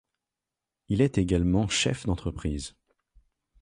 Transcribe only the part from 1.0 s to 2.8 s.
également chef d'entreprise.